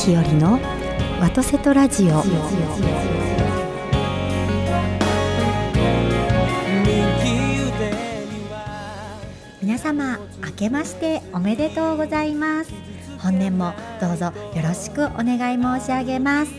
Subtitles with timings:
[0.00, 0.58] 森日和の
[1.20, 2.24] ワトセトラジオ。
[9.60, 12.72] 皆様明けましておめでとうございます。
[13.18, 14.32] 本年もどうぞよ
[14.66, 16.52] ろしくお願い申し上げます。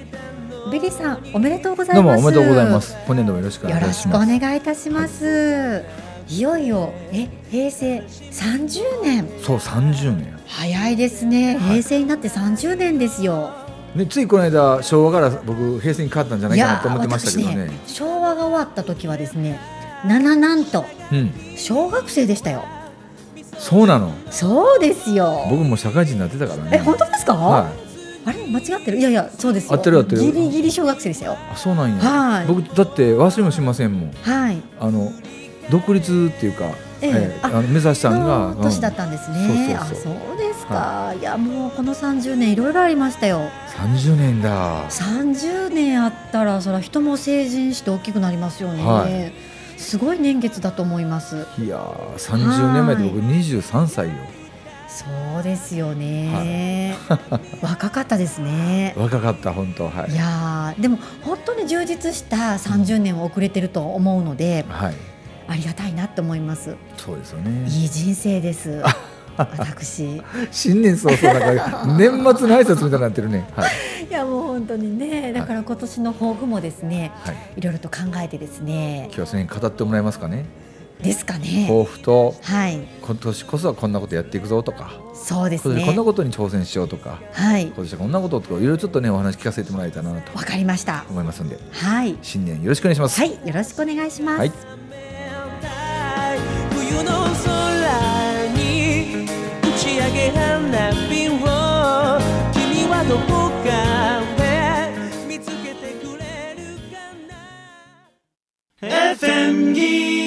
[0.71, 2.21] ビリーさんおめでとうございます。
[2.21, 2.95] どうもおめでとうございます。
[3.07, 5.83] 本年度もよろしくお願いよろしくおします願いいたします、
[6.27, 9.27] い、よいよえ平成30年。
[9.41, 11.55] そう30年早いですね。
[11.55, 11.81] はい。
[11.81, 13.51] 平成になって30年ですよ、
[13.95, 17.71] ねついこの間昭和から僕平成に変わったんじゃないかなと思ってましたけどね。
[17.87, 19.59] 私昭和が終わった時はですね
[20.05, 21.31] 7なんとうん。
[21.57, 22.63] 小学生でしたよ。
[23.57, 24.13] そうなの？
[24.31, 25.45] そうですよ。
[25.49, 26.71] 僕も社会人になってたからね。
[26.73, 28.29] え本当ですか、はい。
[28.29, 28.47] あれ？
[28.47, 28.97] 間違ってる？
[28.97, 29.73] いやいやそうですよ。
[29.73, 30.21] 合ってる合ってる。
[30.21, 31.37] ギリギリ小学生でしたよ。
[31.51, 32.47] あそうなんや、はい。
[32.47, 34.11] 僕だって忘れもしませんもん。
[34.23, 34.61] はい。
[34.79, 35.11] あの
[35.69, 37.39] 独立っていうか、ええ。
[37.41, 43.49] ああの目指したんがの年だったんですね、あそうですか、い、やもうこの30年いろいろありましたよ。
[43.75, 44.89] 30年だ。
[44.89, 49.33] 30年あったらそれは人も成人して大きくなりますよね、はい。
[49.79, 51.47] すごい年月だと思います。
[51.57, 54.13] いやー30年前で僕23歳よ。
[54.87, 56.95] そうですよね、
[57.63, 58.93] 若かったですね。
[58.97, 60.11] 若かった本当はい。
[60.11, 65.10] いやーでも本当に充実した30年を遅れてると思うのではい
[65.51, 66.75] ありがたいなと思います。
[66.95, 67.63] そうですよね。
[67.69, 68.81] いい人生です。
[69.35, 70.21] 私。
[70.49, 73.49] 新年早々なんか 年末の挨拶みたいになってるね。
[73.55, 74.05] はい。
[74.09, 75.33] いやもう本当にね。
[75.33, 77.35] だから今年の抱負もですねはい。
[77.57, 79.09] いろいろと考えてですね。
[79.13, 80.45] 今日は語ってもらえますかね。
[81.01, 81.65] ですかね。
[81.67, 82.79] 抱負とはい。
[83.01, 84.93] 今年こそはこんなことやっていくぞとか。
[85.13, 87.19] そうです今年こんなねことに挑戦しようとか。
[87.33, 87.65] はい。
[87.65, 91.03] 今年はこんなこととかいろいろちょっとねお話聞かせてもらえたらなとわかりました。
[91.09, 91.57] 思いますんで。
[91.71, 92.15] はい。
[92.21, 93.31] 新年よろしくお願いします、はい。
[93.31, 94.51] よろしくお願いします、はい。
[94.51, 94.80] 冬
[97.03, 99.25] の空に
[99.61, 101.31] 打ち上げ花火を
[102.53, 103.69] 君はどこか
[104.37, 104.41] で
[105.27, 106.59] 見つけてくれる
[106.91, 106.97] か
[107.27, 107.31] な。
[109.15, 110.20] FM ギ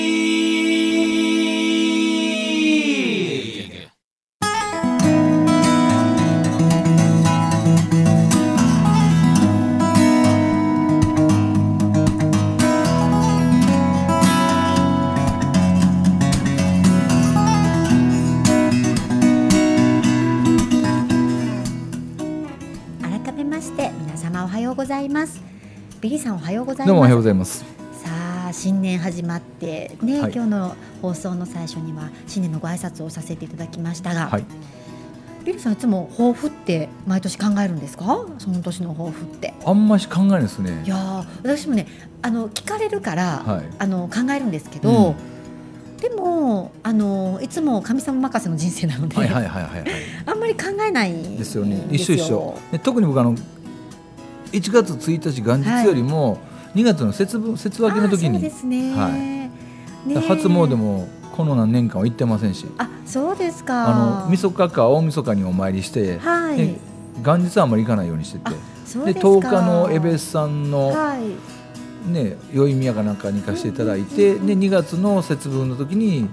[23.64, 25.40] して皆様おはようございます。
[26.02, 26.86] ビリーさんおはようございます。
[26.88, 27.64] どうもおはようございます。
[27.94, 28.10] さ
[28.48, 30.32] あ新年始まってね、はい。
[30.34, 34.44] 今日の放送の最初には新年のご挨拶をさせていただきましたが、はい。
[35.46, 38.26] ビリーさんいつも抱負って毎年考えるんですか？
[38.36, 39.54] その年の抱負って。
[39.64, 40.82] あんまし考えないですね。
[40.84, 41.86] いやー私もね
[42.20, 43.64] あの聞かれるから、はい。
[43.78, 45.14] あの考えるんですけど、
[46.00, 49.86] でもあのいつも神様任せの人生なので、はいはいはいはいはい
[50.26, 56.38] あんまり考えないんですよね一緒一緒で特に僕あの1月1日元日よりも
[56.74, 58.94] 2月の節分節分けの時に、ですね。
[58.94, 63.88] はいね初詣もこの何年間は行ってませんしあそうですか。
[63.88, 66.78] あのみそかか大晦日にお参りして、はいで。
[67.22, 69.28] 元日はあんまり行かないようにしててでですか。
[69.28, 71.20] 10日の江別さんの、はい。
[72.04, 76.28] ね宵宮かなんかに行かせていただいて、で2月の節分の時に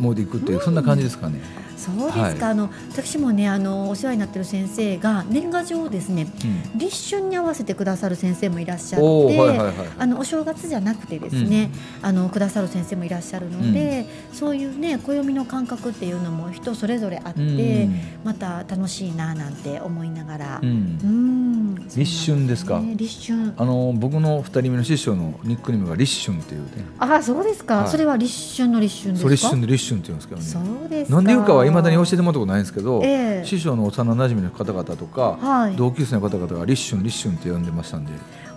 [0.00, 1.40] 詣行くっていう、そんな感じですかね。
[1.80, 2.50] そうですか。
[2.50, 6.26] あの私もねあのお世話になってる先生が年賀状をですね
[6.74, 6.78] うん。
[6.78, 9.06] 立春に合わせてくださる先生もいらっしゃって。
[9.06, 11.70] はいはいはいあのお正月じゃなくてですね、
[12.02, 18.00] あのくださる先生もいらっしゃるので、そういうね暦の感覚っていうのも人それぞれあって、うん。
[18.24, 20.98] また楽しいななんて思いながら、うん。
[21.02, 21.74] うん。
[21.96, 22.82] 立春ですか。
[22.96, 23.52] 立春。
[23.56, 26.84] あの僕の2人目の師匠のニックネームが立春っていうね。
[26.98, 27.90] ああそうですか、はい。
[27.90, 29.28] それは立春の立春ですか？
[29.28, 30.46] そう立春で立春って言うんですけどね。
[30.80, 31.16] そうですか。
[31.16, 33.46] なんで言うかはいまだに教えてもらったことないんですけど、ええ。
[33.46, 35.76] 師匠の幼馴染の方々とか、はい。
[35.76, 38.12] 同級生の方々が立春立春って呼んでましたんで。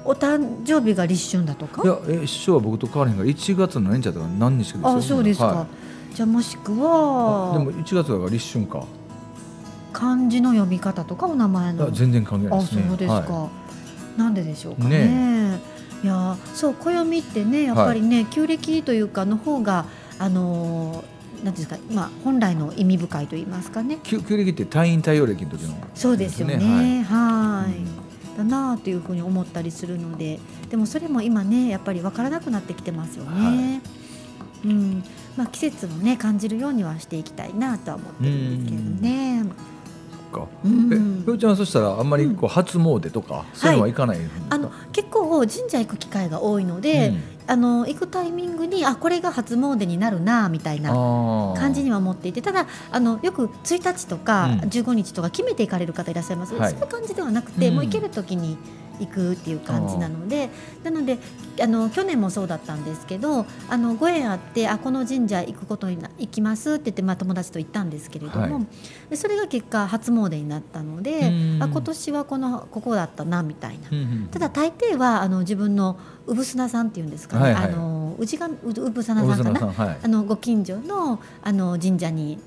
[0.05, 1.81] お誕生日が立春だとか？
[1.83, 4.97] いやえ師匠は僕と変わらへんから1月の何日だったか何日かですよ。
[4.97, 5.67] あそうですか、は
[6.13, 8.85] じゃあもしくい、はでも1月だから立春か。
[9.93, 11.85] 漢字の読み方とかお名前の。
[11.85, 12.85] あ全然関係ないあですね。
[12.87, 13.49] そうですか、は
[14.17, 15.07] なんででしょうかね。
[15.07, 15.59] ね
[16.03, 19.85] いやそう暦ってねやっぱりね、旧暦というかの方が
[20.19, 21.12] あのー
[21.43, 23.95] なんですか、まあ、本来の意味深いと言いますかね。
[23.95, 27.03] い、旧旧暦って退院太陽暦の時のそうですよね。
[27.03, 27.77] はい。
[27.77, 28.37] うん。
[28.37, 30.39] だなあというふうに思ったりするので。
[30.69, 33.81] でもそれも今ねやっぱり分からなくなってきてますよね。
[34.65, 35.03] うん。
[35.35, 39.43] まあ、季節をね感じるようにはしていきたいなとは思ってるんですけどね。
[40.33, 40.47] か。
[40.65, 41.23] うん。
[41.27, 44.17] えちゃんはそしたらあんまりこう初詣とか、そういうのは行かない
[44.49, 47.23] あの結構神社行く機会が多いので、うん。
[47.45, 50.91] あの行くタイミングにあこれが初詣になるなみたいな
[51.57, 54.59] 感じには思っていてただあのよく1日とかうん。
[54.69, 56.71] 15日とか決めて行かれる方いらっしゃいます、はい。
[56.71, 57.75] そういう感じではなくて、うん。
[57.75, 58.57] もう行ける時に
[58.99, 60.49] 行くっていう感じなので
[60.83, 61.17] なので
[61.61, 68.67] あの去年もそうだったんですけどあのご縁あってあこの神社行くことにな行きますって言って、まあ、友達と行ったんですけれども、はい。
[69.09, 71.63] でそれが結果初詣になったので、うん。
[71.63, 73.89] あ今年はこのここだったなみたいな。
[73.91, 77.63] うんうんただ大抵はあの自分の産砂さんっていうんですかね、はいはい。
[77.65, 79.59] あの氏神産砂大さんかな？
[79.59, 79.97] 園さんはい。
[80.03, 82.39] あのご近所のあの神社に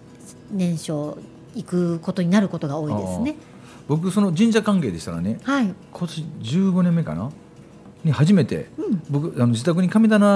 [0.50, 1.18] 年少
[1.54, 3.36] 行くことになることが多いですね。
[3.88, 5.74] 僕その神社関係でしたらねはい。
[5.92, 7.30] 今年15年目かな？
[8.04, 9.02] に初めてうん。
[9.10, 10.26] 僕あの自宅に神棚、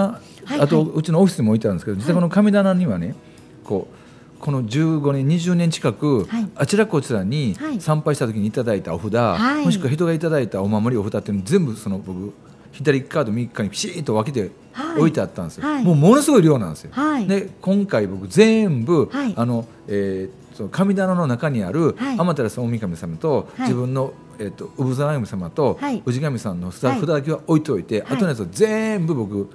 [0.45, 3.15] はいあとはうちのオフィスにも置いてあるんですけど、自宅の神棚にはね
[3.65, 6.49] こうこの15年20年近く、はい。
[6.57, 7.81] あちらこちらにはい。
[7.81, 9.65] 参拝した時にいただいたお札、はい。
[9.65, 12.33] もしくは人がいただいたお守りお札っていうの全部その僕
[12.73, 14.99] 左側と右側にピシッと分けてはい。
[14.99, 15.85] 置いてあったんですよ、はい。
[15.85, 16.91] もうものすごい量なんですよ。
[16.93, 17.27] はい。
[17.27, 19.35] で今回僕全部、はい。
[19.37, 22.19] あのえーその神棚の中にあるはい。
[22.19, 23.69] 天照大神様と、はい。
[23.69, 26.03] 自分の、えー、と産沢神様と、はい。
[26.05, 28.17] 氏神さんの札,、だけは置いといて、はい。
[28.17, 29.49] 後のやつは全部僕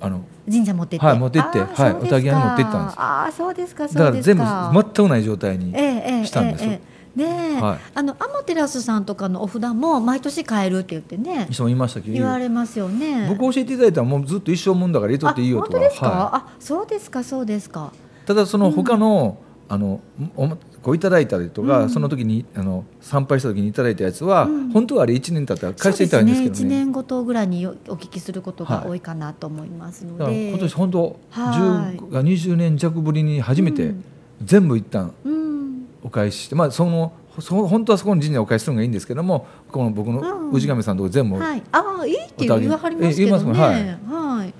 [0.00, 1.04] あの神社持ってって。
[1.04, 3.00] はい持ってってあーはいお焚き上げに持って行ったんです。
[3.00, 4.34] ああそうですかだそうですか。
[4.34, 4.70] ら全部か。
[4.72, 6.96] 全くない状態に、したんですええええ。
[7.16, 7.78] ねえ、はい。
[7.94, 11.48] あのアマテラスさんとかのお札も毎年買えるって言ってね。
[11.50, 12.12] 人もいましたけど。
[12.12, 13.26] 言われますよね。
[13.28, 17.90] 僕教えていただいたらもうずっと一生もんだから入れとっていいよとかあ本当ですか、はあそうですかそうですか。
[17.94, 20.00] い、ただその他の,、あの
[20.36, 20.48] お
[20.82, 21.90] こういただいたりとか、うん。
[21.90, 24.70] その時にあの参拝した時にいただいたやつは、うん。
[24.70, 26.64] 本当はあれ1年経ったら返していた1んですけどね。
[26.64, 31.96] 年ごとぐらいにお聞きすることが多いかなと思いますのだからで、今年本当はい。
[31.98, 34.04] 10が20年弱ぶりに初めてうん。
[34.44, 35.86] 全部一旦うん。
[36.04, 40.20] お返しして、まあそのそ本当はそこの神社にお返しするのがいいんですけどもこの僕うん。
[40.20, 43.08] の氏神さんのとこ全部、はい、ああいいって言わはりますけどね。
[43.10, 44.54] え言いますはい、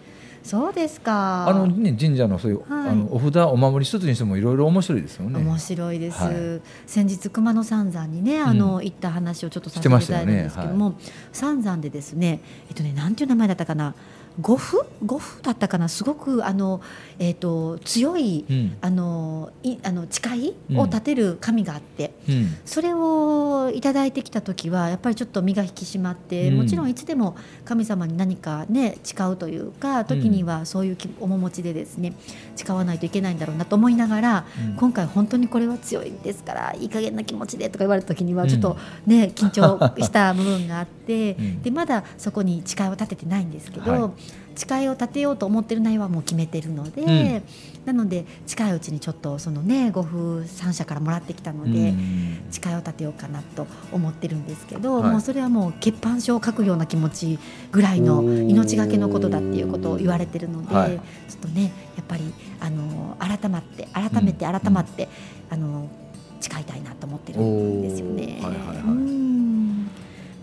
[0.47, 1.49] そうですか。
[1.49, 2.89] あのね神社のそういう、はい。
[2.91, 5.41] あのお札お守り一つにしてもいろいろ面白いですよね。
[5.41, 6.63] 面白いです、はい。
[6.87, 10.95] 先日熊野三山にねあの、行った話をちょっとさせていただいたんですけども、
[11.33, 13.95] 三山でですねえっとねなんていう名前だったかな
[14.41, 15.89] 五符五符だったかな？
[15.89, 16.81] すごくあの
[17.19, 18.77] えっと強い、うん。
[18.81, 20.79] あのいあの誓いうん。
[20.81, 22.57] を立てる神があって、うん。
[22.65, 26.57] それをいただいてきた時はやっぱりちょっと身が引き締まって、うん。
[26.59, 32.13] もちろんいつでも神様に何かね誓うというか時にはそういう気面持ちでですね
[32.57, 34.77] 誓わないといけないんだろうなと思いながら、うん。
[34.77, 38.39] 今回本当にこれは強いんですからいい加減な気持ちでとか言われた時にうん。
[38.39, 41.63] はちょっとね、緊張した部分があって、 うん。
[41.63, 47.43] でまだそこに誓いを立ててないんですけど、はい誓いを立てようと思ってる内容はもう決めてるので、
[47.85, 51.91] なので近いうちにちょっとそのねご夫3社からもらってきたので。
[51.91, 52.27] うん。
[52.51, 55.11] 誓いを立てようかなと思ってるんですけど、はい。
[55.11, 57.39] もうそれはもう血板書を書くような気持ち
[57.73, 60.91] ぐらいの命がけのことだっていうことを言われてるので、はい。
[61.29, 65.09] ちょっとねやっぱりあの改まって改めてうん改まって、
[65.51, 65.89] あの
[66.41, 68.39] 誓いたいなと思ってるんですよね。
[68.43, 68.77] はいはいはい。
[68.79, 69.16] うん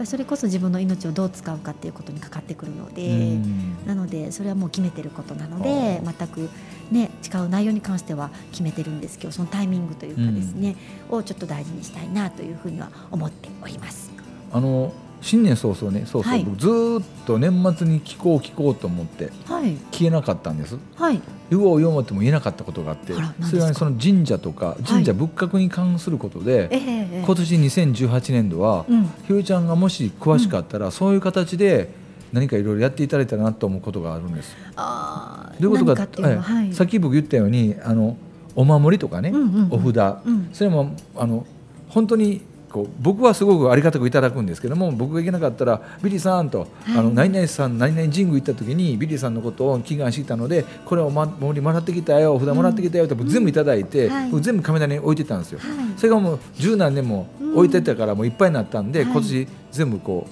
[0.05, 3.07] それこそ自分の命をどう使うかっていうことにかかってくるので。
[3.07, 6.49] うんなのでそれはもう決めてることなのあでー全く
[6.91, 10.75] ね誓う内容に関しては決めてるんですけどそのタイミングというかですね、
[11.09, 14.11] をちょっと大事にしたいなというふうには思っております。
[14.51, 16.43] あの新年早々ねそうそう、はい。
[16.43, 19.71] 僕ずーっと年末に聞こう聞こうと思ってはい。
[19.91, 20.77] 聞けなかったんです。
[20.95, 21.21] はい。
[21.49, 29.03] 言おう言おうっても言えなかったことがあってそれは、ね、その神社とか神社仏閣に関することで、ええええ今年2018年度は、うん。
[29.25, 31.89] ひよりちゃんがもし詳しかったら、そういう形で
[32.33, 34.55] 何かいろいろやっていただいたらなと思うことがあるんです。
[34.75, 36.65] あーどういうことか何っていうのは、はい。
[36.65, 38.17] はい、さっき僕言ったようにあの
[38.55, 39.87] お守りとかね、うんうんうん。
[39.87, 40.49] お札、うん。
[40.51, 41.45] それもあの
[41.87, 42.41] 本当に
[42.73, 46.69] こう僕はすごくありがたくいただくんですけども僕が行けなかったらビリーさんと、はい。
[46.97, 54.09] あの何々さん何々神宮行った時にビリーさんのことを祈願してきたのでこれをお守りもらってきたよお札もらってきたよって僕全部いただいて、
[54.41, 55.59] 全部神棚に置いてたんですよ。
[55.59, 55.69] はい。
[55.97, 59.11] それがもう十何年も置いてたからもういっぱいになったんで、はい。
[59.11, 60.27] 今年全部こ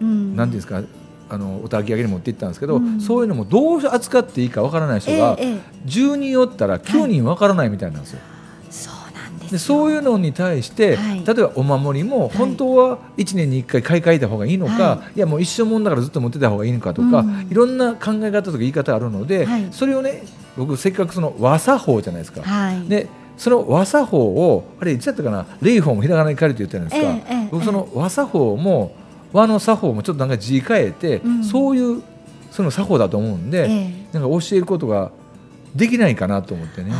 [0.00, 0.36] ううん。
[0.36, 0.82] なんていうんですか
[1.30, 3.00] あのお焚き上げに持って行ったんですけど、うん。
[3.00, 5.58] そういうのもどう扱っていいかわからない人が、ええええ。
[5.86, 8.20] 10人おったら9人わからないみたいなんですよ。
[8.20, 8.33] そうなんですよ
[9.54, 11.24] でそういうのに対して、はい。
[11.24, 15.20] 例えばお守りも本当は1年に1回買い替えた方がいいのか、、はい。
[15.20, 19.68] やもう一生もんだからずっと持ってた方がいいのかとか、うんいろんな考え方とか言い方あるので、はい。
[19.70, 20.24] それをね
[20.56, 22.42] 僕せっかくその和作法じゃないですか。
[22.42, 22.88] はい。
[22.88, 23.06] で
[23.36, 25.46] その和作法をあれいつやったかな？
[25.62, 28.92] 霊法もひらがなに書いて言ってるんですか、ええええ僕その和作法も
[29.32, 31.44] 和の作法もちょっとなんか字変えて、うん。
[31.44, 32.02] そういう
[32.50, 34.18] その作法だと思うんで、ええ。
[34.18, 35.12] なんか教えることが
[35.74, 36.92] できないかなと思ってね。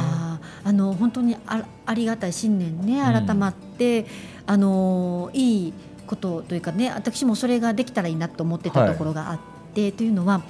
[0.65, 3.27] あの本当にあありがたい新年ねうん。
[3.27, 4.07] 改まって、
[4.47, 5.75] あのいい
[6.07, 9.39] ことというかね私もそれができたらいいなと思ってたところがあっ
[9.75, 10.43] て、というのは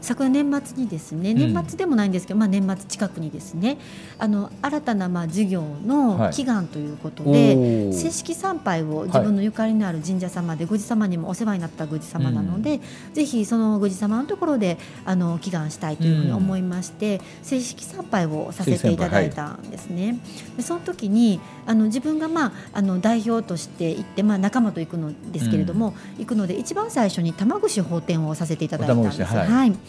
[0.00, 1.38] 昨年年末にですねん。
[1.38, 3.78] 年末でもないんですけど、まあ、年末近くにですね
[4.18, 6.32] あの新たなまあ事業のはい。
[6.32, 7.92] 祈願ということおで、ー。
[7.92, 12.80] 正式参拝を自分のゆかりのある神社様で宮司様にもお世話になった宮司様なので、
[13.12, 20.18] ぜひその宮司様のところであの祈願したいというふうに思いまして、正式参拝をさせていただいたんですね。
[20.56, 29.22] でその時にあの自分が、まあ、あの代表として行って、まあ、仲間と行くのですけれども、行くので一番最初に玉串法典をさせていただいたんです。
[29.22, 29.72] はい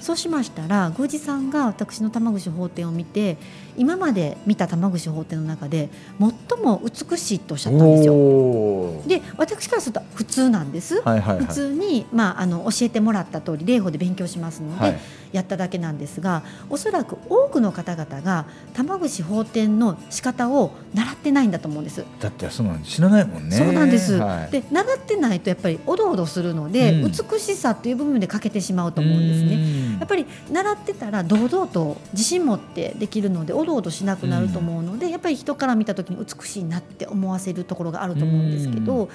[0.00, 3.36] そうしましたら宮司さんが私の玉串法典を見て
[3.76, 5.88] 今まで見た玉串法典の中で
[6.18, 9.02] 最も美しいとおっしゃったんですよ。
[9.06, 11.02] で私からすると普通なんです。
[11.02, 11.46] はいはいはい。
[11.46, 14.98] 普通に、まあ、あの教えてもらった通り霊法で勉強しますので、はい。
[15.32, 22.04] やっただけなんですがおそらく多くの方々が玉串法典の仕方を習ってないんだと思うんです。
[22.20, 23.56] だってその知らないもんね。
[23.56, 24.50] そうなんです、はい。
[24.50, 27.12] で習ってないとやっぱりおどおどするので、うん。
[27.12, 29.85] 美しさっていう部分で欠けてしまうと思うんですね。
[29.90, 39.08] ねやっぱり習ってたら堂々と自信持ってできるのでおどおどしなくなると思うので、やっぱり人から見た時に美しいなって思わせるところがあると思うんですけど、う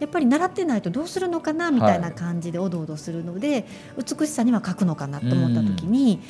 [0.00, 3.66] やっぱり習ってないとどうするのかなみたいな感じでおどおどするので、
[3.96, 6.20] 美しさには欠くのかなと思った時に、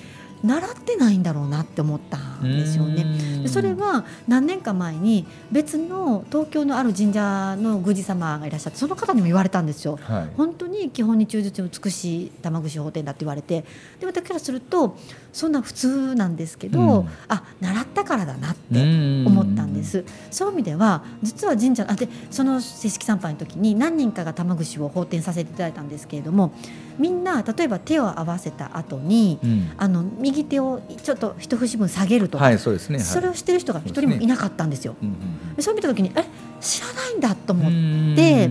[0.44, 3.04] 習ってないんだろうなって思ったんですよね。
[3.42, 9.98] でそれは何年か前に別の東京のある神社の宮司様がいらっしゃってその方にも言われたんですよ。
[10.02, 13.64] はい本当に基本に忠実に美しい玉串法典だって言われて
[14.00, 14.96] で私からすると
[15.34, 17.08] そんな普通なんですけど、うん。
[17.28, 18.80] あ習ったからだなって
[19.26, 26.52] 思ったんです、そういう意味では実は神社あでその正式参拝の時に何人かが玉串を法典させていただいたんですけれども
[26.98, 29.72] みんな例えば手を合わせた後に、うん。
[29.76, 32.98] あの右手をちょっと一節分下げるとか、はいそうですね。
[32.98, 33.04] はい。
[33.04, 34.94] それをしてる人が一人もいなかったんですよ。
[35.02, 36.24] うんうんでそう見た時にえ
[36.60, 37.68] 知らないんだとうん思
[38.12, 38.48] って。
[38.48, 38.50] で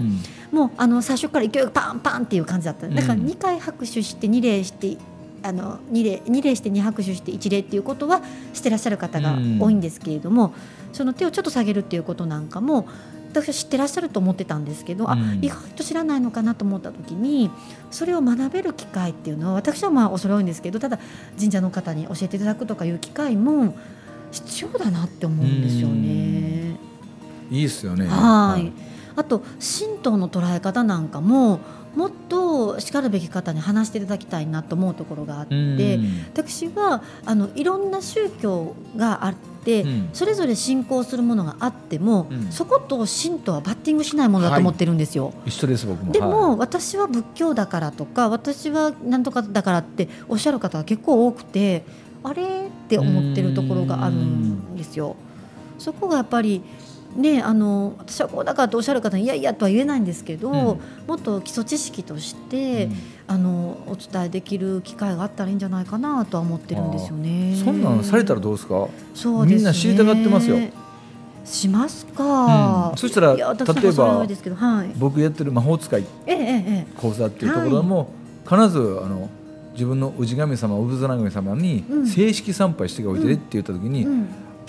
[0.52, 2.90] もうあの最初から勢いがパンパンっていう感じだった。
[2.90, 3.22] だからうん。
[3.22, 4.98] 2回拍手して2礼して
[5.44, 8.22] あの2礼二礼して2拍手して1礼っていうことは
[8.54, 10.54] してらっしゃる方が多いんですけれども、
[10.94, 12.88] その手をちょっと下げるっていうことなんかも
[13.34, 15.40] 私は知ってらっしゃると思ってたんですけど、あうん。
[15.42, 17.50] 意外と知らないのかなと思った時に
[17.90, 21.00] それを学べる機会っていうのは私はまあ恐れ多いんですけどただ
[21.38, 23.76] 神社の方に教えていただくとかいう機会も
[24.32, 26.78] 必要だなって思うんですよね。
[27.52, 28.08] いいですよね。
[28.08, 28.72] はい、
[29.16, 31.60] あと神道の捉え方なんかも
[31.96, 35.58] もっとしかるべき方に話していただきたいなと思うところがあって、う
[36.00, 36.26] ん。
[36.34, 40.10] 私はあのいろんな宗教があって、うん。
[40.14, 42.52] それぞれ信仰するものがあっても、うん。
[42.52, 45.34] そこと神道はバッティングしないものだと思ってるんですよ。
[45.46, 46.12] 一緒です僕も。
[46.12, 46.60] でも、はい。
[46.60, 51.86] 私は仏教だからとか私は何とかだからっておっしゃる方が結構多くて
[52.24, 52.68] あれ？
[52.68, 55.16] って思ってるところがあるんですよ。
[55.80, 56.62] そこがやっぱり
[57.16, 60.56] ね、あの私はこうだからとおっしゃる方にいやいやとは言えないんですけど、うん。
[61.08, 62.96] もっと基礎知識として、うん。
[63.26, 67.56] あのお伝えできる機会があったらいいんじゃないかなとは思ってるんですよね。
[67.64, 68.88] そんなんされたらどうですか？
[69.14, 69.56] そうですね。
[69.56, 70.58] みんな知りたがってますよ。
[71.46, 72.90] しますか。
[72.92, 72.98] うん。
[72.98, 74.92] そしたら例えばは多い。
[74.98, 76.04] 僕やってる魔法使い
[76.98, 78.10] 講座っていうところも、
[78.44, 79.30] 必ずあの
[79.74, 82.08] 自分の氏神様産綱神様にうん。
[82.08, 83.90] 正式参拝しておいてねって言った時え。
[83.90, 84.28] に、うん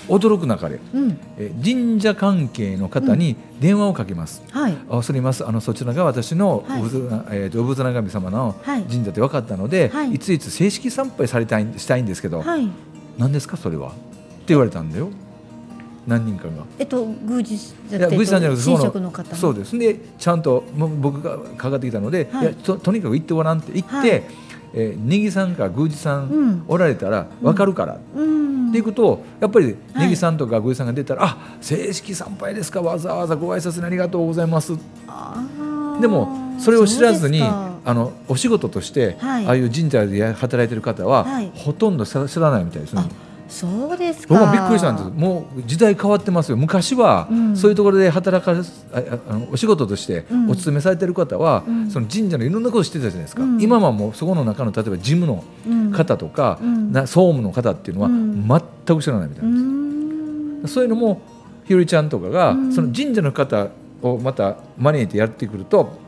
[0.08, 1.18] 驚く中でうん。
[1.38, 4.42] え神社関係の方に電話をかけます。
[4.50, 4.76] はい。
[4.90, 5.46] あ恐れます。
[5.46, 6.80] あのそちらが私のはい。
[6.82, 8.82] 産綱、えーと産綱神様のはい。
[8.84, 10.14] 神社で分かったので、はい。
[10.14, 12.68] い、ついつ正式参拝されたいしたいんですけど、はい。
[13.18, 13.88] 何ですかそれは？
[13.88, 13.98] って
[14.48, 15.08] 言われたんだよ。
[16.06, 16.64] 何人かが。
[16.78, 19.78] えっと宮司いや宮司さんじゃなくて神そ職の方そうです。
[19.78, 22.46] でちゃんと僕がかかってきたので、はい。
[22.46, 24.22] い、やととにかく行ってごらんって言って、はい
[24.74, 26.64] えー、ネギさんか宮司さん、うん。
[26.66, 28.68] おられたら分かるから、うん。
[28.70, 29.70] っていうことをやっぱりは
[30.02, 30.06] い。
[30.06, 32.82] ネギさんとか宮司さんが出たら、あ正式参拝ですか。
[32.82, 34.72] わざわざご挨拶にありがとうございます。
[36.00, 39.46] でもそれを知らずにあのお仕事として、はい。
[39.46, 41.52] ああいう神社で働いてる方は、はい。
[41.54, 43.02] ほとんど知らないみたいですね。
[43.02, 43.23] あ。
[43.48, 44.34] そうですか。
[44.34, 45.08] 僕もびっくりしたんです。
[45.10, 46.56] もう時代変わってますよ。
[46.56, 47.56] 昔は、うん。
[47.56, 48.62] そういうところで働かれあ
[48.94, 50.50] ああのお仕事としてうん。
[50.50, 51.90] お勤めされてる方は、うん。
[51.90, 53.62] その神社のいろんなことを知ってたじゃないですか、うん。
[53.62, 55.92] 今はもうそこの中の例えば事務のうん。
[55.92, 56.92] 方とか、うん。
[56.92, 58.46] な総務の方っていうのはうん。
[58.86, 60.74] 全く知らないみたいうなーんです、ん。
[60.74, 61.20] そういうのも
[61.66, 62.72] ひよりちゃんとかが、うん。
[62.72, 63.68] その神社の方
[64.02, 65.98] をまた招いてやってくると、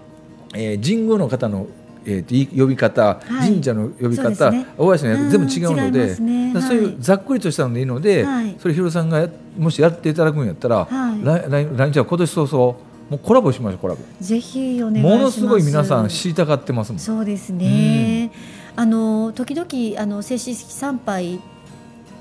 [0.54, 1.66] えー神宮の方の、
[2.06, 3.50] えーとい呼び方、はい。
[3.50, 4.66] 神社の呼び方、ね。
[4.78, 6.52] お会いしのやつ全部違うので、ね。
[6.60, 6.94] そういはい。
[6.94, 8.56] うざっくりとしたのでいいので、はい。
[8.58, 11.24] それひろさんがやもしやっていただくんやったら、はい。
[11.24, 12.64] 来来来日は今年早々
[13.10, 14.00] もうコラボしましょうコラボ。
[14.20, 15.16] ぜひお願いします。
[15.16, 16.98] ものすごい皆さん知りたがってますもん。
[17.00, 18.30] そうですね。
[18.76, 21.40] あの時々あの正式参拝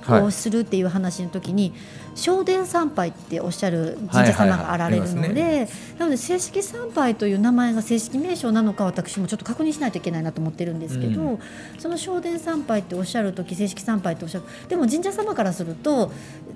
[0.02, 0.22] はい。
[0.22, 1.74] をするっていう話の時に、
[2.16, 5.70] 正殿参拝っておっしゃる神社様があられるのはいはいはいあで、
[6.00, 11.40] なので正式参拝という名前が正式名称なのか私もちょっと確認しないといけないなと思ってるんですけど、うん。
[11.78, 16.12] その正殿参拝っておっしゃる時正式参拝っておっしゃるでも神社様からすると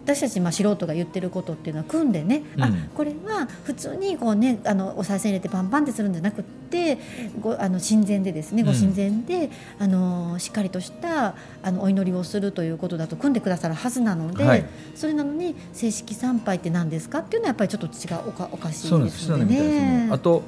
[0.05, 2.89] 私たちまあ素人が言ってることっていうのは組んでね、あうん。
[2.95, 6.97] これは普通にこうねあのお賽銭入れてパンパンってするんじゃなくって
[7.41, 8.67] ごあの神前でですねうん。
[8.67, 14.65] ご神前で、あのしっかりとしたあのお祈りをするということだと組んでくださるはずなので、はい。
[14.95, 19.03] それなのに正式参拝って何ですかっていうのはやっぱりちょっと違うおかおかしいです。
[19.03, 20.09] ですのでそうなんみたいですねね。
[20.11, 20.43] あと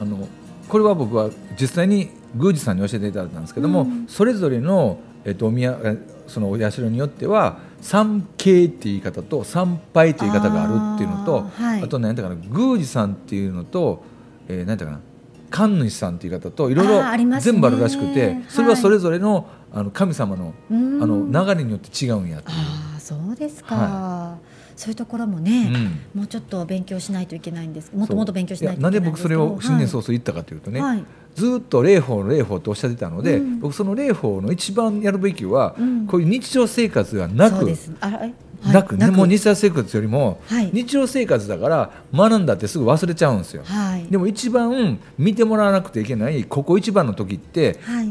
[0.00, 0.28] あの
[0.68, 5.96] これは僕は実際に宮司さんに教えていただいたんですけども、うんそれぞれのえっとお宮え
[6.26, 14.02] そのお社によっては参詣っていう言い方と参拝という言い方があるっていうのとあ,、はい、あと何だかな宮司さんっていうのと、
[14.48, 15.00] えー、何だかな
[15.50, 22.56] 神主さんっていう言い方といろいろ全部あるらしくて、それはそれぞれのあの神様のあうんの流れによって違うんやっていう。
[23.04, 24.38] そうですか、は
[24.76, 25.70] そういうところもね、
[26.14, 26.20] うん。
[26.20, 27.92] もうちょっと勉強しないといけないんです。
[27.94, 31.04] もっともっと勉強しないといけやなないんで僕それを新年早々々言ったかというとね、はい。
[31.34, 33.60] ずっと霊法霊法とおっしゃってたので、うん。
[33.60, 36.06] 僕その霊法の一番やるべきは、うん。
[36.06, 39.10] こういう日常生活がなくはいなくね。
[39.10, 40.70] もう日常生活よりも、はい。
[40.72, 43.64] 日常生活だから学んだってすぐ忘れちゃうんですよ。
[43.66, 44.06] はい。
[44.10, 48.08] でも一番見てもらわなくていけないここ一番の時ってはい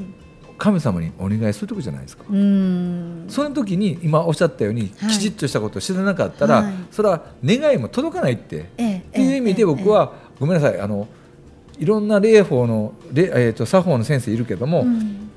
[0.57, 2.23] 神様にお願いする時じゃないですか。
[2.25, 5.09] その時に今おっしゃったように、はい。
[5.11, 6.73] きちっとしたことを知らなかったら、はい。
[6.91, 8.69] それは願いも届かないって。
[8.77, 11.07] ええっていう意味で僕は、ごめんなさいあの
[11.77, 15.29] いろんな霊法の霊、えー、と作法の先生いるけども、うん。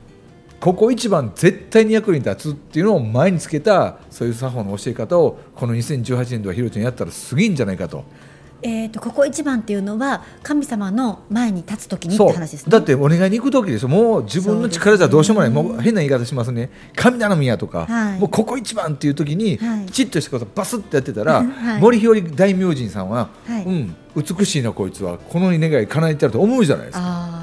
[0.61, 8.05] ここ一番絶対に役に立つっていうのを前につけたそういう作法の教え方をこの2018年度はひろちゃんやったらすげえんじゃないかと。
[8.63, 12.71] えー、とここ一番っていうのは神様の前に立つ時にって話ですね。
[12.71, 15.81] だってお願いに行く時でしょもう自分の力じゃどうしようもない、ねもう。
[15.81, 16.71] 変な言い方しますね。
[16.95, 18.19] 神頼みやとか、はい。
[18.19, 21.81] もうここ一番っていう時に、はいきちっとしたことバスッてやってたら、はい。
[21.81, 23.65] 森ひより大明神さんは、はい。
[23.65, 27.36] うん、美しいなこいつはこの願い叶えてやると思うじゃないですか。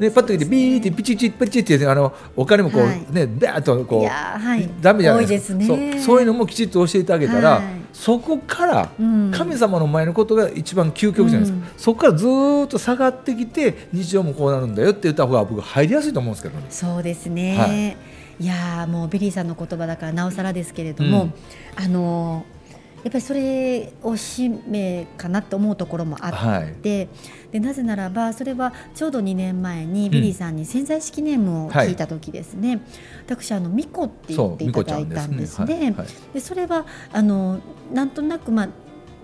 [0.00, 3.06] でパッと来てビーってピチチピチってあのお金もこう、はい。
[3.10, 4.70] ねバーッとこいうはい。
[4.80, 5.58] ダメじゃないですか。
[5.58, 5.66] ね。
[5.66, 7.62] そうそういうのもきちっと教えてあげたら、はい。
[7.92, 9.30] そこからうん。
[9.30, 11.64] 神様の前のことが一番究極じゃないですか、うん。
[11.76, 16.64] そこからずーっと下がってきて日常もこうなるんだよって言った方が僕入りやすいと思うんですけどね。
[16.70, 18.46] そうですね、、はい。
[18.46, 21.34] やーもうビリーさんの言葉だからなおさらですけれども、うん。
[21.76, 22.59] あのー
[23.02, 26.74] やっぱりそれを使命かなと思うところもあって、はい。
[27.52, 32.80] でなぜならばそれはちょうど2年前にビリーさんに潜在式ネームを聞いた時ですね、
[33.26, 35.74] 私あのミコって言そうっていただいたんですね。
[35.74, 36.06] はいはい。
[36.34, 37.60] でそれはあの
[37.92, 38.68] なんとなく、まあ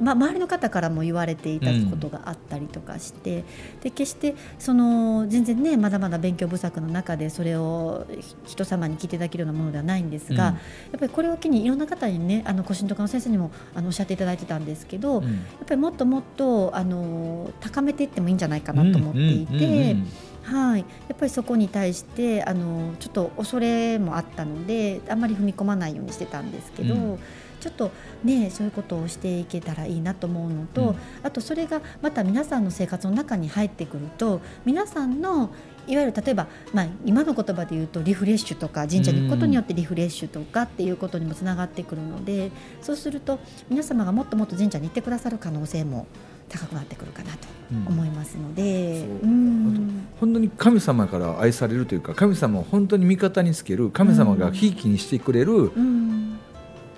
[0.00, 3.44] まあ、周りの方からも言われていたことがあったりとかして、
[3.82, 8.06] で決してその全然ねまだまだ勉強不足の中でそれを
[8.44, 10.54] 人様に聞いていただけるようなものではないんですが、うん。
[10.54, 10.60] や
[10.96, 15.24] っぱりこれを機にいろんな方にねあの古神とかの先生にもあのおっしゃっていただいてたんですけど、うん。
[15.24, 19.52] やっぱりもっともっとあの高めていってもいいんじゃないかなと思っていて。
[19.54, 20.06] うんうんうんうん。
[20.46, 27.18] はい、やっぱりそこに対してあのちょっと恐れもあったのであんまり踏み込まないようにしてたんですけど、うん
[27.66, 27.90] ちょっと
[28.22, 30.96] ねそういうことをしていけたらいいなと思うのと、うん。
[31.24, 35.50] あとそれがまた皆さんの生活の中に入ってくると皆さんの
[35.88, 42.50] いわゆる例えば、まあ、今の言葉で言うとリフレッシュとか神社に行くことによってリフレッシュとかっていうことにもつながってくるので
[42.82, 46.06] そうすると皆様がもっともっと神社に行ってくださる可能性も
[46.48, 49.00] 高くなってくるかなとうん思いますので。
[49.00, 50.06] そううん。
[50.20, 56.32] 本当に神様から愛されるというか神様を本当に味方につける神様がひいきにしてくれるうん。
[56.34, 56.35] い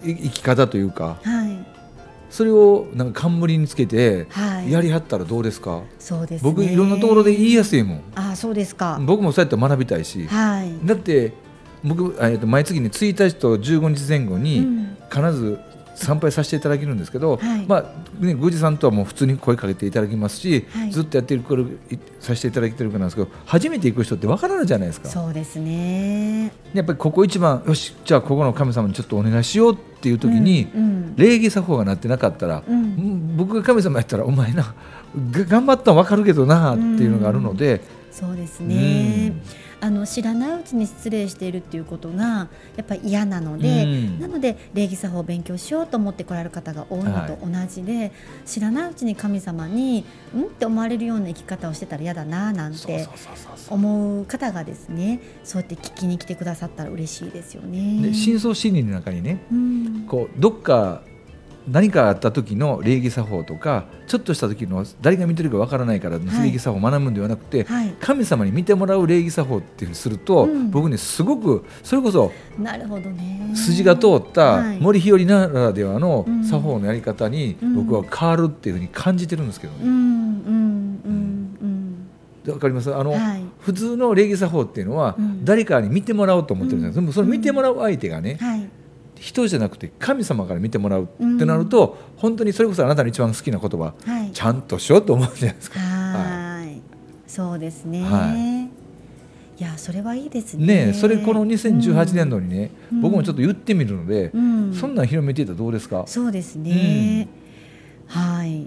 [0.02, 1.66] 生き方というかはい。
[2.30, 4.70] それをなんか冠につけてはい。
[4.70, 6.50] やりはったらどうですか、そうですね。
[6.50, 8.02] 僕いろんなところで言いやすいもん。
[8.14, 8.98] あそうですか。
[9.02, 10.86] 僕もそうやって学びたいし、はい。
[10.86, 11.32] だって
[11.82, 14.96] 僕、えーと毎月に1日と15日前後うにん。
[15.10, 15.58] 必ず
[15.98, 17.66] 参拝させていただけるんですけど、はい。
[17.66, 20.90] まあね、宮司さんとはもう普通に声かけていただきますし、はい。
[20.90, 21.66] ずっとやってるからい
[22.20, 25.08] させていただいてるからなんですけど初めて行く人ってわからないじゃないですか。
[25.08, 26.52] そうですね。
[26.72, 31.16] やっぱりここ一番よしじゃあここの神様にちょっとお願いしようっていう時に、うんうん。
[31.16, 32.76] 礼儀作法がなってなかったら、うん。
[32.76, 34.74] うん僕が神様やったらお前な
[35.30, 37.80] が頑張ったの分かるけどなっていうのがあるので、
[38.10, 39.28] そうですね。
[39.28, 44.20] うんあの知らないうちに失礼しているっていうことがやっぱり嫌なので、うん。
[44.20, 48.12] なので礼儀作法を勉強しようと思って来られる方が多いのと同じで、
[48.44, 53.06] 知らないうちに神様にうんって思われるような生き方をしてたら嫌だななんて
[53.68, 58.08] 思う方がですねそうやって聞きに来てくださったら嬉しいですよね。
[58.08, 60.04] で深層心理の中にねうん。
[60.08, 61.02] こうどっか
[61.70, 66.44] 何かあった時の礼儀作法とかちょっとした時の誰が見てるかわからないからはい。
[66.44, 67.94] 礼儀作法を学ぶんではなくて、はい。
[68.00, 70.70] 神様に見てもらう礼儀作法っていうふうにすると、うん。
[70.70, 73.52] 僕ねすごくそれこそなるほどね。
[73.54, 74.78] 筋が通ったはい。
[74.78, 76.44] 森日和ならではのうん。
[76.44, 77.86] 作法のやり方にうん。
[77.86, 79.78] 僕は変わるっていうふうに感じてるんですけどね。
[79.82, 82.08] うんうんうん
[82.48, 82.94] わかります？
[82.94, 83.42] あの、うんはい。
[83.58, 85.44] 普通の礼儀作法っていうのは、うん。
[85.44, 87.04] 誰かに見てもらおうと思ってるんですよ、うん。
[87.04, 88.66] でもその見てもらう相手がね、はい
[89.20, 91.06] 人じゃなくて神様から見てもらうっ
[91.38, 94.30] てなると、本当にそれこそあなたの一番好きな言葉はい。
[94.32, 95.80] ちゃんとしようと思うじゃないですか。
[95.80, 96.82] はーい。
[97.26, 98.34] そうですね、、は
[99.58, 99.62] い。
[99.62, 100.66] やそれはいいですね。
[100.66, 103.00] ねえそれこの2018年度にね、うん。
[103.00, 106.04] 僕もちょっと言ってみるので、うん、そんなん広めていたらどうですか？
[106.06, 107.28] そうですね、
[108.06, 108.66] はい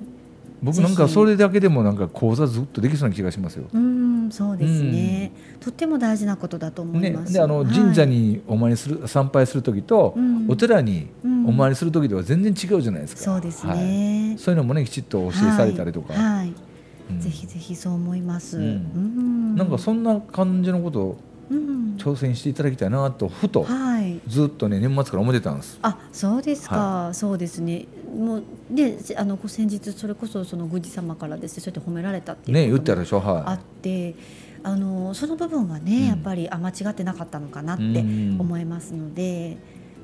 [0.61, 3.65] 僕なんかそれだけでもなんか講座ずっとできそうな気がしますよ。
[3.73, 7.73] うんそうですね、とっても大事なことだと思いね、ます、であのはい。
[7.73, 10.45] 神社にお参りする参拝する時と、うん。
[10.47, 11.47] お寺にうん。
[11.47, 13.21] お参りする時では全然違うじゃないですか。
[13.23, 13.79] そうですはい。
[13.79, 16.23] ね、そういうのもねきちっと教えされたりとか、はい。
[16.23, 16.53] はい。
[17.09, 17.19] うん。
[17.19, 18.63] ぜひぜひそう思います、うん。
[18.63, 19.55] うん。
[19.55, 21.17] なんかそんな感じのことを
[21.49, 21.95] うん。
[21.97, 24.21] 挑戦していただきたいなとふとはい。
[24.27, 25.77] ずっとね年末から思ってたんです。
[25.81, 34.15] あそうですか、そうですねもうねあの先日それこそその宮司様からですねそうやって褒められたっていうね言こともったでしょあはって
[34.63, 36.05] あのその部分はね、うん。
[36.07, 37.93] やっぱりあ間違ってなかったのかなっい。
[37.93, 38.37] てうん。
[38.39, 39.57] 思いますので、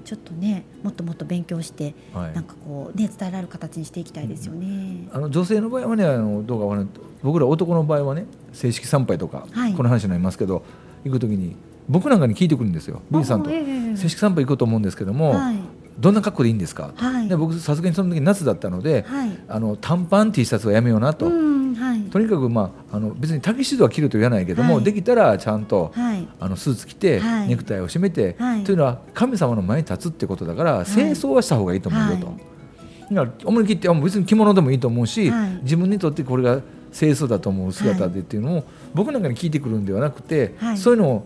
[0.03, 2.33] ちょっとねもっともっと勉強して、はい。
[2.33, 5.09] なんかこうね伝えられる形にしていきたいですよね。
[5.11, 6.93] あの女性の場合はねあのどうかわからない。
[7.21, 9.73] 僕ら男の場合はね正式参拝とか、はい。
[9.73, 10.63] この話になりますけど
[11.03, 11.55] 行く時に
[11.87, 13.01] 僕なんかに聞いてくるんですよ。
[13.11, 13.49] B さんと。
[13.49, 13.95] あええ。
[13.95, 15.57] 正式参拝行こうと思うんですけども、はい
[15.99, 17.27] どんな格好でいいんですか、はい。
[17.27, 19.39] で僕さすがにその時夏だったので、はい。
[19.47, 22.01] あの短パン T シャツはやめようなと、うんはい。
[22.09, 24.83] とにかく、まあ、あの別にタキシードは着ると言わないけども、はい。
[24.83, 26.27] できたらちゃんと、はい。
[26.39, 27.47] あのスーツ着て、はい。
[27.47, 28.63] ネクタイを締めて、はい。
[28.63, 32.27] というのは神様の前に立つってことだから、清掃はした方がいいと思うよと。
[32.27, 33.15] はい。
[33.15, 35.49] だから思い切って別に着物でもいいと思うし、はい。
[35.63, 40.77] 自分にとってこれが清掃だと思う姿でっていうのを、僕なんかに聞いてくるんではなくて、はい。
[40.77, 41.25] そういうのを、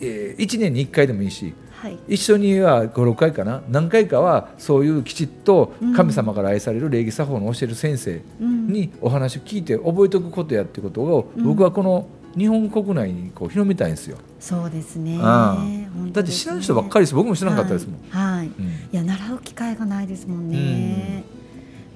[0.00, 3.62] え1年に1回でもいいしはい一緒には56回かな？
[3.68, 14.18] 何回かはそういうきちっと神様から愛される礼儀作法の教える先生うんにお話を聞いて覚えておくことやってことを、うん僕はこの日本国内にこう広めたいんですよ。
[14.38, 15.18] そうですね。
[15.18, 18.00] だって知らん人ばっかりです僕も知らなかったですもん。
[18.10, 18.38] はい。
[18.38, 18.50] はい
[18.92, 21.24] や習う機会がないですもんね。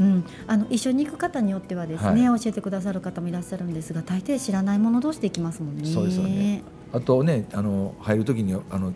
[0.01, 5.85] うん、あの一緒に行く方によってはですね、は教えてくださる方もいらっしゃるんですが、大抵知らない者同士で行きますもんね。
[5.85, 6.63] そうですよね。
[6.93, 8.93] あとねあの入る時にあの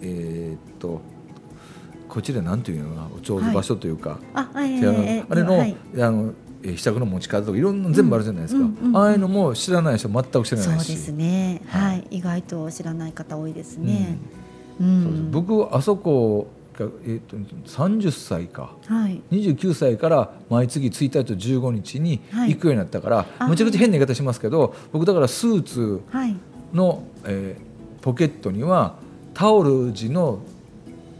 [0.00, 1.00] えーっと
[2.08, 5.76] こちらなんていうのかなおちょうど場所というか、あ、ええでああれの,、はい。
[5.98, 6.32] あの
[6.62, 8.96] の持ち方とかいろんな全部あるじゃないですか、うんうんうん。
[8.96, 10.86] ああいうのも知らない人全く知らないし。
[10.86, 11.60] そうですね。
[11.66, 12.06] ははい。
[12.10, 14.18] い、意外と知らない方多いですね。
[14.80, 15.02] ううん。
[15.02, 15.30] そうん。
[15.32, 16.46] 僕あそこ
[16.78, 18.74] が、えーっと30歳か。
[18.86, 19.20] はい。
[19.32, 22.54] 29歳から毎月1日と15日にはい。
[22.54, 26.36] 行くようになったから、あむちゃくちゃ変な言い方しますけど僕だからスーツはい。
[26.72, 27.66] の、えー
[28.02, 28.94] ポケットには
[29.36, 30.40] タオル地の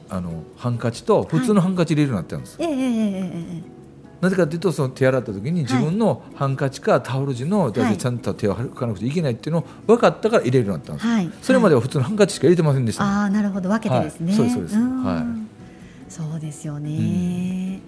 [0.08, 3.76] あのハンカチと普通のハンカチ入れるようになってるんです、えええええええ
[4.18, 7.98] なぜかというとその手洗った時に自分のハンカチかタオル地のだはい。
[7.98, 11.30] ちゃんと手を拭かなくていけないっていうのを分かったから入れるようになったんです、はい。
[11.42, 14.28] それまではは普通のハンカチしか入れてませんでした、ああ、なるほど、分けてですね。
[14.28, 14.36] はい。
[14.36, 14.78] そうですそうです。
[14.78, 15.04] ん。
[15.04, 15.24] はい。
[16.08, 17.82] そうですよね。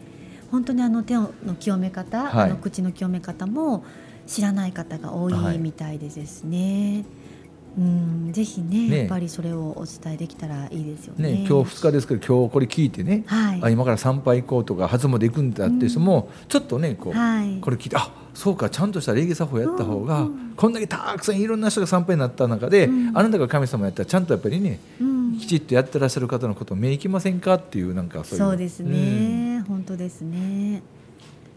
[0.51, 2.51] 本当にあの手の清め方、はい。
[2.51, 3.85] あの口の清め方も
[4.27, 7.07] 知らない方が多はいいみたいでですね。
[7.77, 8.99] うん、ぜひねね。
[9.01, 11.33] やっぱりそれをお伝えできたらいいですよね。
[11.33, 13.61] ね、今日2日ですけど今日これ聞いてね、はい。
[13.63, 17.61] あ今から参拝行こうとか初詣行くんだっていう人も、ちょっとねこう、はい。
[17.61, 20.55] これ聞いてあそうかちゃんとした礼儀作法やった方が、うんうん。
[20.57, 23.17] こんだけたくさんいろんな人が参拝になった中で、うん。
[23.17, 25.39] あなたが神様やったらちゃんとやっぱりねうん。
[25.39, 28.45] きちっとやってらっしゃる方のことを目いきませんかっていうなんかそういう。
[28.45, 30.83] そうですね、本当ですね。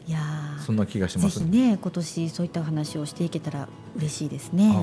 [0.07, 0.19] いや
[0.59, 4.73] そんな気がしぜますひね今年そういった話をしていけたら嬉しいですね。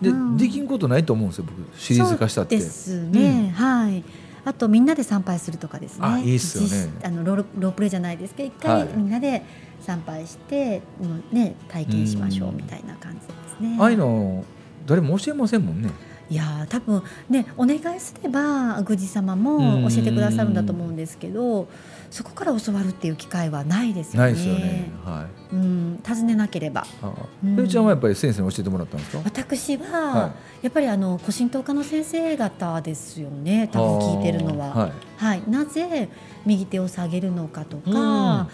[0.00, 0.36] で、うん。
[0.36, 2.58] できんことないと思うんですよ僕シリーズ化したって。
[2.58, 4.04] そうですね、はい。
[4.44, 6.06] あとみんなで参拝するとかですね。
[6.06, 6.90] あいいっすよね。
[7.00, 8.88] 実あのロールロープレイじゃないですけど、一回はい。
[8.96, 9.44] みんなで
[9.80, 13.24] 参拝して、うんね体験しましょううんみたいな感じで
[13.56, 13.76] すね。
[13.78, 14.44] ああいうの
[14.86, 15.90] 誰も教えませんもんね。
[16.30, 21.68] いやー多分ねお願いすれば宮司様も教えてくださるんだと思うんですけど、
[22.12, 24.28] そこから教わるっていう機会はないですよね。
[24.28, 24.90] ないですよね。
[25.02, 25.54] はい。
[25.54, 26.00] うん。
[26.02, 26.86] 尋ねなければ。
[27.56, 29.22] うちゃんはやっぱり先生に教えてもらったんですか？
[29.24, 33.70] 私は、はやっぱりあの古神道家の先生方ですよね。
[33.72, 34.74] 多分聞いてるのは。
[34.74, 34.92] はい。
[35.16, 36.10] はい、なぜ
[36.44, 37.96] 右手を下げるのかとか、うん。
[37.96, 38.48] あ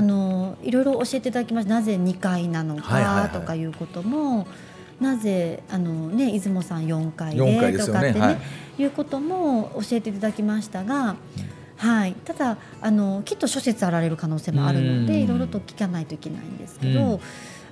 [0.00, 1.74] のいろいろ教えていただきました。
[1.74, 4.46] なぜ2回なのかとかいうことも、
[5.00, 8.30] なぜあの、ね、出雲さん4回4回でとかってね、よねは
[8.78, 8.82] い。
[8.84, 11.16] い、うことも教えていただきましたが、
[11.82, 17.20] はい、ただあのきっと諸説あられる可能性もあるのでうんいろいろと聞かないといけないんですけど、うん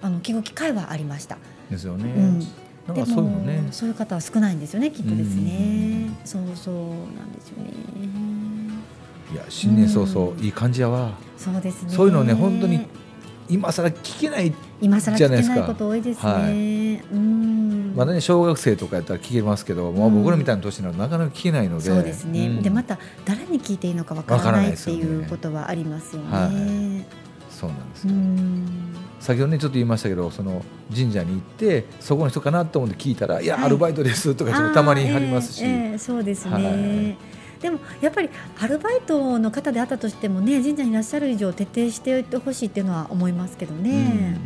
[0.03, 1.37] あの聞く機会はありました。
[1.70, 2.11] ですよね。
[2.11, 2.46] うんで
[2.88, 3.68] もかそういうのね。
[3.70, 6.16] そういう方は少ないんですよねきっとですうねん。
[6.25, 6.75] そうそう
[7.14, 7.70] なんですよね。
[9.33, 11.12] いや新年早々うんいい感じやわ。
[11.37, 11.90] そうですね。
[11.90, 12.81] そういうのね本当に
[13.50, 14.52] 今更聞けない。
[14.80, 16.32] 今更聞けじゃないですかないこと多いですね。
[16.32, 17.94] はいうん。
[17.96, 21.84] まだね小学生とかやったら聞けますけど、もう僕らみたいな年になるとなかなか聞けないので。
[21.84, 26.28] そうですね、んでまた誰に聞いていいのかわからなないいっていうことはありますよね。
[26.30, 28.16] はいそうなんですうよ。
[28.16, 44.38] ん先ほどねちょっと言いましたけどその神社に行ってそこの人かなと思って聞いたら「いや、はいアルバイトです」とかちょっとたまにありますし、ええええそうですね、はいでもやっぱりアルバイトの方であったとしてもね神社にいらっしゃる以上徹底しておいてほしいっていうのは思いますけどね、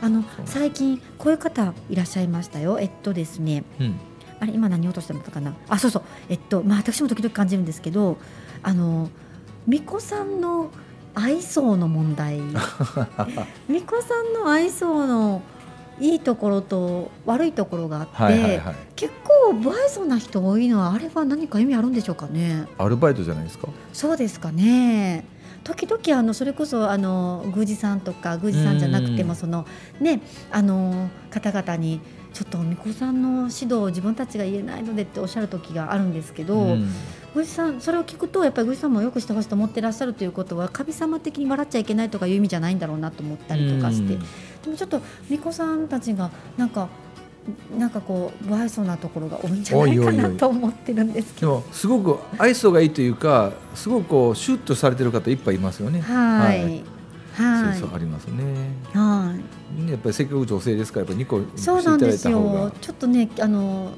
[0.00, 2.78] あの最近こういう方いらっしゃいましたよ。
[2.80, 3.64] えっとですね。
[3.80, 3.86] うん。
[3.86, 4.00] うん
[4.40, 5.54] あれ今何を落としてもかな。
[5.68, 6.02] あそうそう。
[6.28, 8.18] えっとまあ私も時々感じるんですけど
[8.62, 9.10] あの
[9.66, 10.70] 巫女さんの
[11.14, 12.40] 愛想の問題。
[13.66, 15.42] 巫女さんの愛想の
[16.00, 18.74] いいところと悪いところがあって、はいはいはい。
[18.96, 22.66] 結構不愛想な人多いのはあれは何か意味あるんでしょうかね。
[22.78, 23.68] アルバイトじゃないですか？
[23.92, 25.24] そうですかね。
[25.64, 29.28] 時々あのそれこそあの宮司さんとか宮司さんじゃなくてうん。
[29.28, 29.66] もその
[30.00, 32.00] ねあの方々に
[32.32, 36.88] ちょっと巫女さんの指導を自分たちが言えないのでっておっしゃる時があるんですけど、うん。
[37.34, 44.22] 宮司さんそれを聞くとやっぱり宮司さんもよくしてほしいと思ってらっしゃるということは神様的に笑っちゃいけないとかいう意味じゃないんだろうなと思ったりとかして、うん
[44.68, 46.88] でもちょっと巫女さんたちがなんか
[47.78, 51.54] なんかこう不愛想なところが多いんじゃないかなと思ってるんですけでど。
[51.60, 56.00] もすごく愛想がいいというかすごくこうシュッとされてる方いっぱいいますよね。
[56.00, 56.84] はいはい
[57.38, 58.44] はいそうそうありますね。
[58.92, 62.70] はいやっぱりせっかく女性ですからやっぱ2個そうなんですよ。
[62.80, 63.92] ちょっとねあの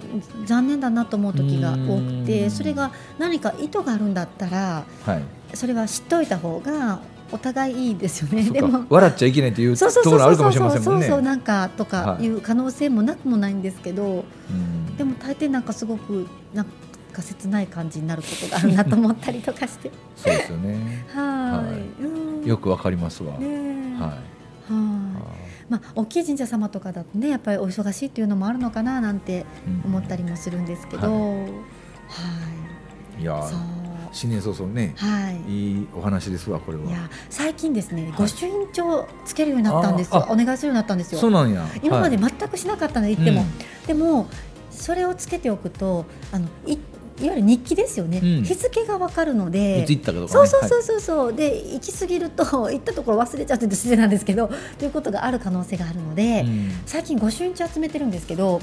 [0.45, 5.23] 残念だなと思う時が多くうてんそれが何か意図があるんだったらはい。
[5.55, 7.01] それは知っておいた方が
[7.33, 8.43] お互いいいですよね。
[8.51, 11.07] でも笑っちゃいけないというところあるかもしれませんもんね。
[11.07, 12.25] そうそうなんかとかはい。
[12.25, 14.97] いう可能性もなくもないんですけど、うん。
[14.97, 16.67] でも大抵なんかすごくなん
[17.13, 19.91] か切ない感じになることがあるなと思ったりとかして。
[20.17, 21.05] そうですよね。
[21.15, 21.65] は
[22.01, 22.47] い、うん。
[22.47, 23.39] よくわかりますわ。
[23.39, 24.01] ねえ。
[24.01, 24.11] はい。
[24.11, 25.51] はい。
[25.71, 29.47] まあ大きい神社様とかだとねやっぱりお忙しいっていうのもあるのかななんて
[29.85, 31.47] うん思ったりもするんですけど、はは
[33.19, 33.49] い、いや
[34.13, 35.53] 新年早々ねはい。
[35.53, 36.85] いいお話ですわこれは。
[36.85, 40.33] いや最近ですね、い御朱印帳つけるようになったんですよあ。
[40.33, 41.21] お願いするようになったんですよ。
[41.21, 41.65] そうなんや。
[41.83, 43.49] 今まではい全くしなかったので言っても、うん
[43.87, 44.29] でも
[44.71, 46.79] それをつけておくとあのい
[47.21, 48.43] いわゆる日記ですよね、うん。
[48.43, 49.83] 日付がわかるので。
[49.83, 50.49] いつ行ったかとかね。
[50.49, 56.71] そうそうそはうそうそう、で行き過ぎると 行ったところ忘れちゃうって失礼なんですけどということがある可能性があるので、いうん。
[56.87, 58.61] 最近御朱印帳集めてるんですけど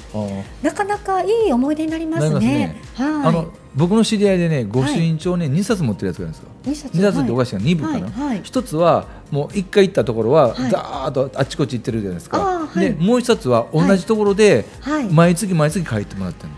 [0.61, 2.81] なかなかいい思い出になりますなりね。
[2.95, 3.07] はい。
[3.27, 6.49] あの僕の知り合いでね御朱印帳ね2冊持ってるやつがいるんですよ。
[6.65, 6.97] 二冊。
[6.97, 7.99] 2冊っておかしいな2部かな。
[7.99, 8.41] はいはい。
[8.43, 10.71] 一つはもう一回行ったところははい。
[10.71, 12.67] ザーッとあっちこっち行ってるじゃないですか。
[12.75, 15.05] でもう一冊は同じところではい。
[15.09, 16.55] 毎月毎月書いてもらってるの。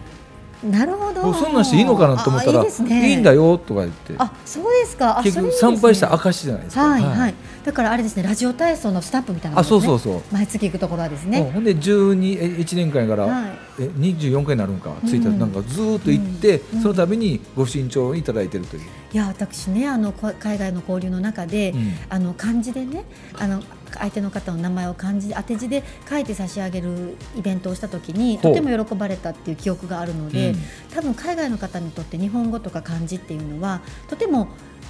[0.64, 1.22] なるほど。
[1.22, 5.20] 僕そんなんしていいのかなと思ったらあいいねいいんだよとか言ってあ、そうですか。
[5.20, 6.84] あ結局参拝した証じゃないですか。
[6.84, 7.34] はいはい。
[7.64, 9.64] だからあれですね、ラジオ体操のスタンプみたいなもあ。
[9.64, 10.22] そうそうそう。
[10.32, 11.50] 毎月行くところはですうんね。
[11.54, 18.82] ほんで12え1年間やから、はいえ24回になるんかついたうんなんかずーっと行って、うんその度にご身長をいただいてるという、
[19.14, 23.06] いや私ねあのこ海外の交流の中で、うんあの漢字でね
[23.38, 23.64] あの
[23.98, 30.60] 相手の方の名前を漢字当て字で書いて差し上げるイベントをした時にとても喜ばれたっていう記憶があるので、うん
[30.94, 34.48] 多分海外の方にとって日本語とか漢字っていうのはとても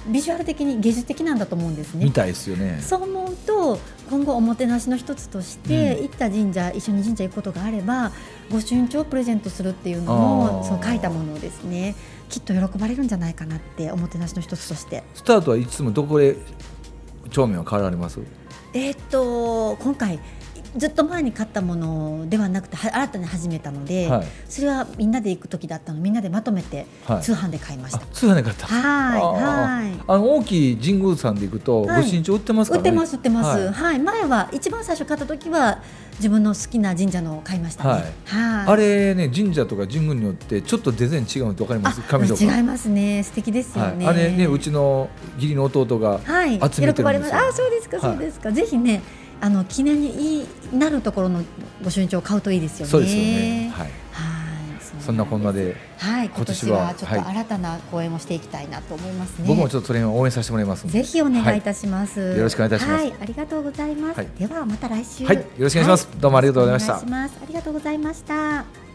[0.08, 2.10] ビジュアル的に芸術的なんだと思うんですねみ。
[2.10, 2.80] たいですよね。
[2.80, 8.12] そう思うと今後おもてなしの一つとして、うん行った神社一緒に神社行くことがあれば
[8.50, 11.94] 御朱印帳をプレゼントするっていうのもその書いたものをですね
[12.30, 15.04] きっと喜ばれるんじゃないかなっておもてなしの一つとして。
[15.14, 16.36] スタートはいつもどこで
[17.30, 18.20] 帳面は変わられます？
[18.72, 20.18] えーっと今回
[20.76, 24.26] ずっと前に買ったものではなくては新たに始めたので、はい。
[24.48, 27.22] それはみんなで行く時だったのみんなでまとめてはい。
[27.22, 27.98] 通販で買いました。
[27.98, 28.66] あ通販で買った。
[28.66, 29.92] はいあはい。
[29.92, 32.04] ーあの大きい神宮さんで行くと、はい。
[32.04, 33.96] ご身長売ってますね売ってます売ってます、ははい。
[33.96, 35.82] い前は一番最初買った時は
[36.16, 37.90] 自分の好きな神社のを買いましたね。
[37.90, 38.02] はい。
[38.02, 38.66] はい。
[38.68, 42.44] あれね神社とか神宮によってちょっとデザイン違うのってわかります紙とか。
[42.44, 43.22] 違いますね。
[43.22, 46.60] 素敵ですよね、はい、あれねうちの義理の弟がはい。
[46.70, 47.32] 集めて喜ばれます。
[47.32, 48.16] るんですよ、あそうですかはい。
[48.16, 49.02] そうですか、ぜひね
[49.40, 51.42] あの記念になるところの
[51.82, 52.90] ご朱印帳を買うといいですよね。
[52.90, 53.90] そうですよね、はい、はい。
[55.00, 56.26] そんなこんなではい。
[56.26, 63.04] 今今年年ははちょっと新たな公演をしていきたいなと思いますね、僕もちょっとそれを応援させてもらいますぜひお願いいたします、よろしくお願いいたします。
[63.04, 63.14] はい。
[63.20, 64.28] ありがとうございます、はい。
[64.38, 65.24] ではまた来週。
[65.24, 65.36] はい。
[65.36, 66.20] よろしくお願いします。
[66.20, 66.92] どうもありがとうございました。
[66.92, 67.42] よろしくお願いします。
[67.42, 68.89] ありがとうございました